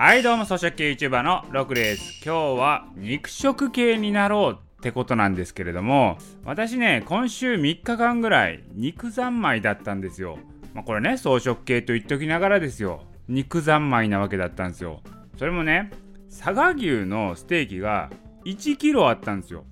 [0.00, 2.24] はいどうも草食系 YouTuber のロクです。
[2.24, 10.38] 今日は肉食系になろうってことなんですけれども私ね今週3日間ぐらい肉三昧だったんですよ。
[10.72, 13.02] まあ、これね草食系と言っときながらですよ。
[13.26, 15.00] 肉三昧なわけだったんですよ。
[15.36, 15.90] それもね
[16.30, 18.08] 佐賀牛のステーキが
[18.44, 19.64] 1キロあったんですよ。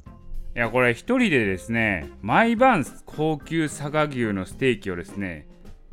[0.57, 5.47] いやこれ1人でですね毎晩高級佐賀牛のステーキをですね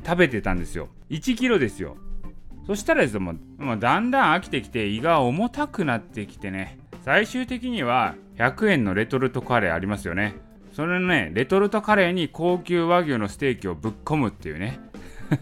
[0.04, 0.88] 食べてたんですよ。
[1.10, 1.96] 1キロですよ。
[2.66, 10.34] そしたらですよもう、もうだんだん飽きてきて胃が重たくなってきてね最終的には100円のレトルトカレーありますよね。
[10.72, 14.80] それのねレトルトカレーに高級和牛のステーキをぶっ込むっていうね。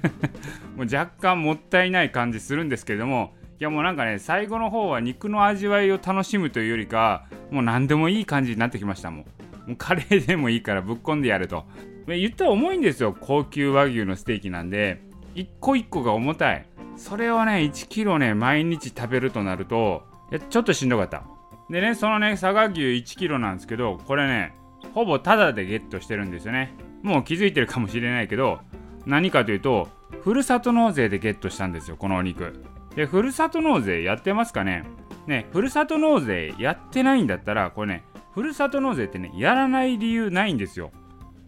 [0.77, 9.11] もう若干もったいない感じするんですけれどもいやもうなんかね最後の方は肉の味わいを楽しむというよりかもう何でもいい感じになってきました。
[9.11, 9.27] もんも
[9.75, 11.65] うカレーでもいいからぶっ込んでやると。
[12.09, 15.01] 言ったら重いんですよ高級和牛のステーキなんで。
[15.35, 16.67] 一個一個が重たい。
[16.97, 21.25] それをね1キロね毎日食べるとなるといやちょっとしんどかった。
[21.71, 24.55] でねそのね佐賀牛1キロなんですけどこれね
[24.95, 26.75] ほぼタダでゲットしてるんですよね。
[27.03, 28.61] もう気づいてるかもしれないけど
[29.07, 29.89] 何かというと
[30.23, 32.65] ふるさと納税でゲットしたんですよこのお肉。
[32.95, 34.85] でふるさと納税やってますかね？
[35.27, 40.93] ねふるさと納税やってないんだったらこれねふるさと納税ってねやらない理由ないんですよ。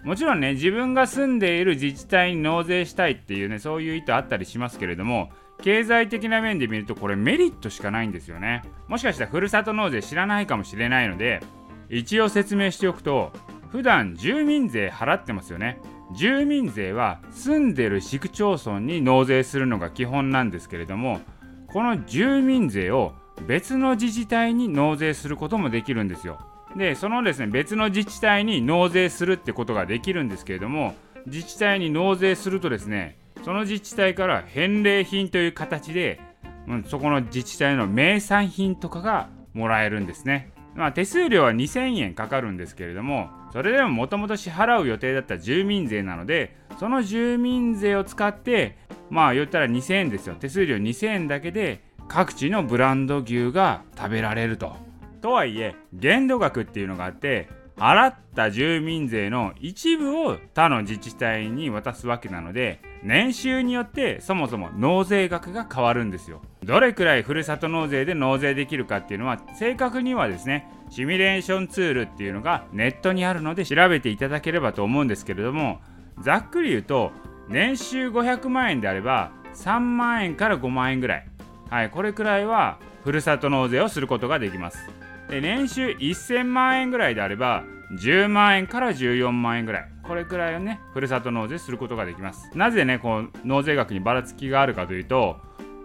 [0.05, 5.31] もちろんね自分が住んでいる自治体に納税したいっていうねそういう意図あったりしますけれども
[5.63, 8.63] 経済的な面で見るとこれメリットしかないんですよね。
[8.87, 11.41] もしかしたらふるさと納税知らないかもしれないので
[11.89, 13.33] 一応説明しておくと
[13.71, 15.81] 普段住民税払ってますよね。
[16.15, 21.21] 住民税は住んでる市区町村に納税するのが基本なんですけれども
[21.69, 23.15] この住民税を
[23.47, 26.39] 別の自治体に納税することもできるんですよ。
[26.77, 30.95] でそのですね別の自治体に納税するってことができるんですけれども
[31.27, 36.21] 自治体に納税するとですねその自治体から返礼品という形で、
[36.67, 48.77] うん、そこの自治体の名産品とかがもらえるんですねまあ、手数料は2000円かかるんですけれどもそれでももともと支払う予定だった住民税なのでその住民税を使って
[49.09, 54.77] まあ言ったら2000円ですよ手数料2000円だけで各地のブランド牛が食べられると。
[55.25, 57.49] とはいえ限度額っていうのがあって
[57.79, 66.43] 払った住民税の一部を他の自治体に渡すわけなので年収によってそもそも納税額が変わるんですよ。
[66.63, 75.81] どれくらいふるさと納税で納税できるかっていうのは正確にはですねシミュレーションツールっていうのがネットにあるので調べていただければと思うんですけれども
[76.21, 77.13] ざっくり言うと
[77.49, 81.27] 年収500万円であれば3万円から5万円ぐらい。
[81.71, 85.04] はいこれくらいはふるさと納税をすることができます。
[85.41, 87.65] 年収1000万円ぐらいであれば
[88.01, 89.89] 10万円から14万円ぐらい。
[90.03, 92.51] これくらいをねふるさと納税することができます。
[92.55, 95.39] なぜねこう納税額にばらつきがあるかというと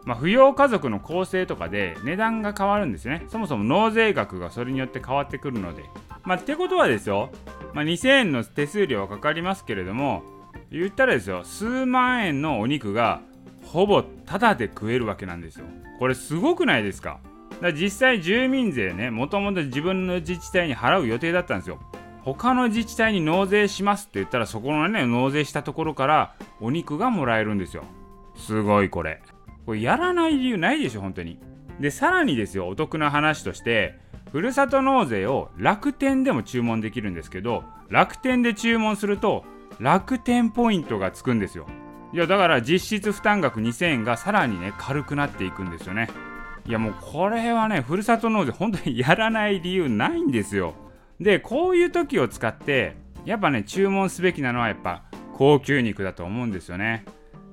[0.06, 3.26] まあ、扶養家族の構成とかで値段が変わるんですね。
[3.28, 5.84] そもそも納税額がそれによって変わってくるので。
[6.24, 7.30] まあってことはですよ、
[7.74, 10.24] まあ、2000円の手数料はかかりますけれども
[10.72, 13.22] 言ったらですよ数万円のお肉が
[13.66, 15.66] ほぼタダで食えるわけなんですよ。
[16.00, 17.20] これすごくないですか？
[17.62, 21.80] だ実際住民税ねもともと自分の自治体に払う予定だったんですよ。
[22.24, 27.84] 他の自治体に納税しますって言ったらそこのね納税したところからお肉がもらえるんですよ。
[28.36, 29.22] すごいこれ。
[29.66, 31.40] これやらない理由ないでしょ本当に。
[31.80, 33.98] でさらにですよお得な話として
[34.32, 39.44] ふるさと納税を楽天でも注文できるんですけど楽天で注文すると
[39.80, 41.68] 楽天ポイントがつくんですよ。
[42.12, 46.10] いやだから実質負担額2000円がさらにね軽くなっていくんですよね。
[46.68, 50.76] いやもうこれはねふるさと納税本当にやらない理由ないんですよ。
[51.20, 55.04] でこういう時を使ってやっぱね注文すべきなのはやっぱ
[55.34, 57.06] 高級肉だと思うんですよね。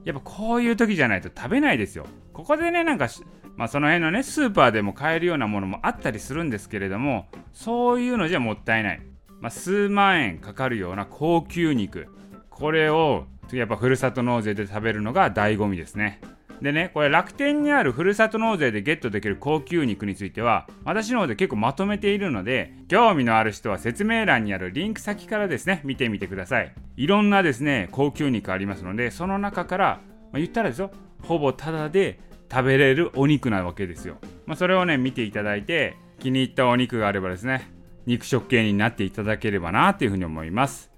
[0.05, 2.07] やっぱこういう時じゃないと食べないですよ。
[2.33, 3.09] ここでねなんか
[3.57, 9.03] まあその辺のねスーパーでも買えるようなものもあったりするんですけれどもそういうのじゃもったいない、
[9.41, 12.09] まあ、数万円かかるような高級肉。
[12.51, 16.21] これをやっぱふるさと納税で食べるのが醍醐味ですね。
[16.61, 26.75] でねこれ楽天にあるふるさと納税でゲットできる高級肉については私の方で結構まとめているので興味のある人は説明欄にあるリンク先からですね見てみてください。
[26.97, 30.01] いろんなですね高級肉ありますのでその中から、
[30.33, 30.91] まあ、言ったらですよ
[31.23, 32.19] ほぼタダで
[32.51, 34.17] 食べれるお肉なわけですよ、
[34.47, 37.71] まあ、それをね見ていただいて気に入ったお肉があればですね
[38.07, 40.91] 肉食系になっていただければなというふうに思います。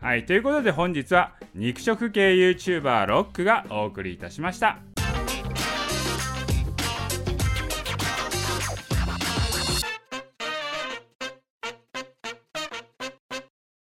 [0.00, 4.78] はいということで本日は肉食系 YouTuber ロックがお送りいたしました。